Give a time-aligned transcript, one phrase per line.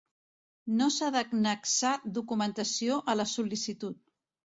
[0.77, 4.01] No s'ha d'annexar documentació a la sol·licitud.